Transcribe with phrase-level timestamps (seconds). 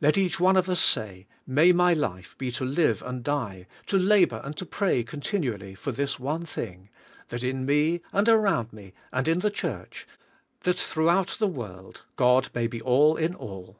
[0.00, 3.98] Let each one of us say, "May my life be to live and die, to
[3.98, 6.90] labor and to pray continually for this one thing:
[7.30, 10.06] that in me, and around me, and in the church;
[10.60, 13.76] that through out the world 'God may be all in all.'